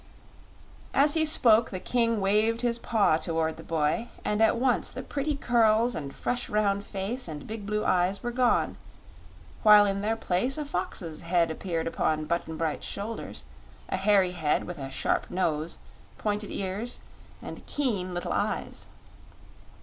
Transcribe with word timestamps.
As 0.95 1.13
he 1.13 1.25
spoke 1.25 1.69
the 1.69 1.79
King 1.79 2.19
waved 2.21 2.61
his 2.61 2.79
paw 2.79 3.17
toward 3.17 3.57
the 3.57 3.63
boy, 3.63 4.09
and 4.25 4.41
at 4.41 4.55
once 4.57 4.89
the 4.89 5.03
pretty 5.03 5.35
curls 5.35 5.93
and 5.93 6.11
fresh 6.15 6.49
round 6.49 6.83
face 6.83 7.27
and 7.27 7.45
big 7.45 7.67
blue 7.67 7.85
eyes 7.85 8.23
were 8.23 8.31
gone, 8.31 8.77
while 9.61 9.85
in 9.85 10.01
their 10.01 10.15
place 10.15 10.57
a 10.57 10.65
fox's 10.65 11.21
head 11.21 11.51
appeared 11.51 11.85
upon 11.85 12.25
Button 12.25 12.57
Bright's 12.57 12.87
shoulders 12.87 13.43
a 13.89 13.97
hairy 13.97 14.31
head 14.31 14.63
with 14.63 14.79
a 14.79 14.89
sharp 14.89 15.29
nose, 15.29 15.77
pointed 16.17 16.49
ears, 16.49 16.99
and 17.39 17.63
keen 17.67 18.15
little 18.15 18.33
eyes. 18.33 18.87